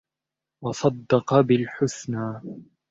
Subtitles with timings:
[0.61, 2.41] وَصَدَّقَ بِالْحُسْنَى